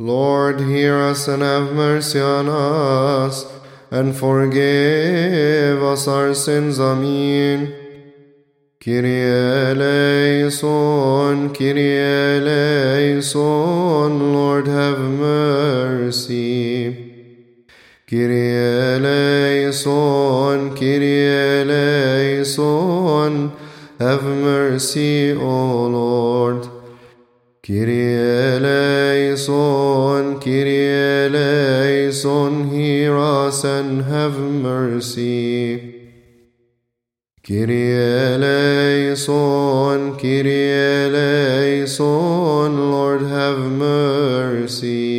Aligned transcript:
Lord, 0.00 0.60
hear 0.62 0.96
us 0.96 1.28
and 1.28 1.42
have 1.42 1.74
mercy 1.74 2.18
on 2.20 2.48
us, 2.48 3.44
and 3.90 4.16
forgive 4.16 5.82
us 5.82 6.08
our 6.08 6.32
sins. 6.32 6.80
Amen. 6.80 7.74
Kyrie 8.82 9.20
eleison, 9.76 11.52
Kyrie 11.52 11.98
eleison, 12.48 13.34
Lord 14.32 14.68
have 14.68 15.00
mercy. 15.00 16.94
Kyrie 18.08 18.56
eleison, 18.96 20.74
Kyrie 20.74 21.60
eleison, 22.48 23.52
have 23.98 24.24
mercy, 24.24 25.32
O 25.32 25.88
Lord. 25.88 26.79
Kyrie 27.62 28.16
eleison, 28.56 29.44
Kyrie 30.40 31.26
eleison, 31.26 32.70
hear 32.70 33.18
us 33.18 33.64
and 33.64 34.02
have 34.06 34.38
mercy. 34.38 36.08
Kyrie 37.42 37.92
eleison, 38.32 39.36
Kyrie 40.16 40.72
eleison, 41.04 42.00
Lord 42.90 43.20
have 43.28 43.58
mercy. 43.58 45.10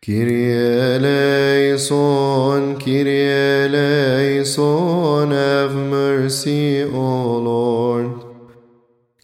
Kyrie 0.00 0.52
eleison, 0.94 2.78
Kyrie 2.80 3.28
eleison, 3.66 5.30
have 5.32 5.74
mercy, 5.74 6.82
O 6.84 7.38
Lord. 7.38 8.25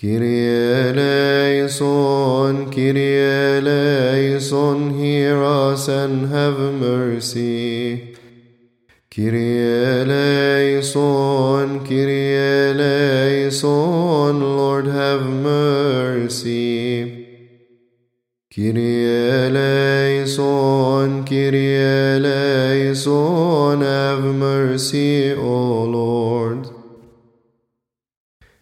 Kyrie 0.00 0.46
eleison, 0.94 2.70
Kyrie 2.70 3.18
eleison, 3.58 4.96
hear 4.96 5.42
us 5.42 5.88
and 5.88 6.28
have 6.30 6.56
mercy. 6.56 8.14
Kyrie 9.10 9.58
eleison, 10.02 11.80
Kyrie 11.84 12.36
eleison, 12.70 14.38
Lord 14.40 14.86
have 14.86 15.26
mercy. 15.26 16.68
Kyrie 18.54 19.04
eleison, 19.46 21.24
Kyrie 21.24 21.74
eleison, 22.14 23.80
have 23.80 24.22
mercy, 24.22 25.34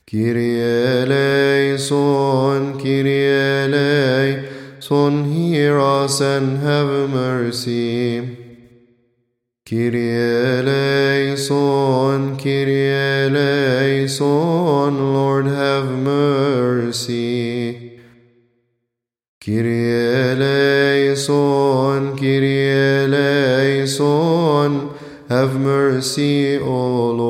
Kyrie 0.08 0.62
eleison, 0.62 2.78
Kyrie 2.78 3.26
eleison, 3.66 5.24
hear 5.32 5.80
us 5.80 6.20
and 6.20 6.58
have 6.58 7.10
mercy. 7.10 8.20
Kyrie 9.64 10.60
eleison, 10.60 12.36
Kyrie 12.36 13.27
eleison, 13.27 15.12
Lord 15.12 15.46
have 15.46 15.88
mercy. 15.88 17.98
Kyrie 19.40 19.90
eleison, 20.30 22.16
Kyrie 22.16 23.10
eleison, 23.10 24.90
have 25.28 25.58
mercy, 25.58 26.58
O 26.58 27.10
Lord. 27.10 27.25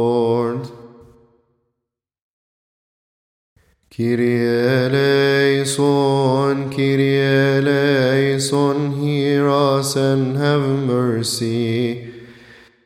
Kyrie 3.96 4.44
eleison, 4.84 6.68
Kyrie 6.68 7.16
eleison, 7.18 9.00
hear 9.00 9.48
us 9.48 9.96
and 9.96 10.36
have 10.36 10.60
mercy. 10.60 12.12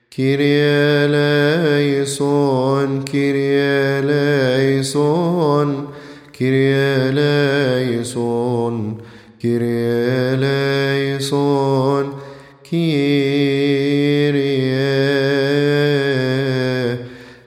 Kyrie 0.09 1.03
eleison, 1.03 3.03
Kyrie 3.05 3.59
eleison, 3.99 5.89
Kyrie 6.33 7.11
eleison, 7.11 9.03
Kyrie 9.41 10.39
eleison, 10.39 12.15
Kyrie 12.63 14.31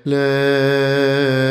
eleison. 0.03 1.42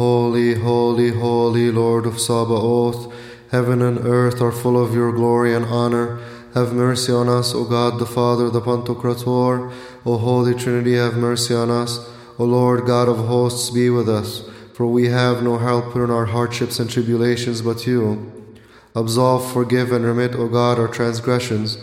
Holy, 0.00 0.54
holy, 0.54 1.10
holy 1.10 1.70
Lord 1.70 2.06
of 2.06 2.18
Sabaoth, 2.18 3.12
heaven 3.50 3.82
and 3.82 3.98
earth 3.98 4.40
are 4.40 4.50
full 4.50 4.82
of 4.82 4.94
your 4.94 5.12
glory 5.12 5.54
and 5.54 5.66
honor. 5.66 6.18
Have 6.54 6.72
mercy 6.72 7.12
on 7.12 7.28
us, 7.28 7.54
O 7.54 7.64
God 7.64 7.98
the 7.98 8.06
Father, 8.06 8.48
the 8.48 8.62
Pantocrator. 8.62 9.70
O 10.06 10.16
Holy 10.16 10.54
Trinity, 10.54 10.94
have 10.94 11.18
mercy 11.18 11.54
on 11.54 11.70
us. 11.70 12.08
O 12.38 12.44
Lord 12.44 12.86
God 12.86 13.10
of 13.10 13.26
hosts, 13.26 13.68
be 13.68 13.90
with 13.90 14.08
us. 14.08 14.42
For 14.72 14.86
we 14.86 15.08
have 15.08 15.42
no 15.42 15.58
helper 15.58 16.02
in 16.02 16.10
our 16.10 16.24
hardships 16.24 16.78
and 16.78 16.88
tribulations 16.88 17.60
but 17.60 17.86
you. 17.86 18.54
Absolve, 18.96 19.52
forgive, 19.52 19.92
and 19.92 20.06
remit, 20.06 20.34
O 20.34 20.48
God, 20.48 20.78
our 20.78 20.88
transgressions, 20.88 21.76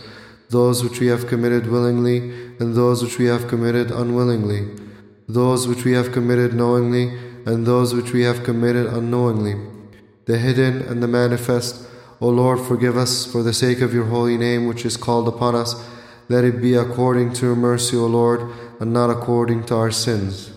those 0.50 0.82
which 0.82 1.00
we 1.00 1.08
have 1.08 1.26
committed 1.26 1.66
willingly, 1.66 2.18
and 2.58 2.74
those 2.74 3.02
which 3.02 3.18
we 3.18 3.26
have 3.26 3.48
committed 3.48 3.90
unwillingly, 3.90 4.68
those 5.28 5.68
which 5.68 5.84
we 5.84 5.92
have 5.92 6.12
committed 6.12 6.54
knowingly, 6.54 7.08
and 7.44 7.66
those 7.66 7.94
which 7.94 8.12
we 8.12 8.22
have 8.22 8.44
committed 8.44 8.86
unknowingly, 8.86 9.54
the 10.26 10.38
hidden 10.38 10.82
and 10.82 11.02
the 11.02 11.08
manifest. 11.08 11.86
O 12.20 12.28
Lord, 12.28 12.60
forgive 12.60 12.96
us 12.96 13.24
for 13.30 13.42
the 13.42 13.52
sake 13.52 13.80
of 13.80 13.94
your 13.94 14.06
holy 14.06 14.36
name 14.36 14.66
which 14.66 14.84
is 14.84 14.96
called 14.96 15.28
upon 15.28 15.54
us. 15.54 15.74
Let 16.28 16.44
it 16.44 16.60
be 16.60 16.74
according 16.74 17.32
to 17.34 17.46
your 17.46 17.56
mercy, 17.56 17.96
O 17.96 18.06
Lord, 18.06 18.40
and 18.80 18.92
not 18.92 19.08
according 19.08 19.64
to 19.66 19.76
our 19.76 19.90
sins. 19.90 20.50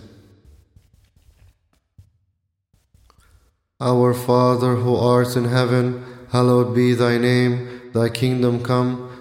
Our 3.79 4.13
Father 4.13 4.75
who 4.75 4.95
art 4.95 5.35
in 5.35 5.45
heaven, 5.45 6.03
hallowed 6.31 6.75
be 6.75 6.93
thy 6.93 7.17
name, 7.17 7.91
thy 7.93 8.09
kingdom 8.09 8.63
come, 8.63 9.20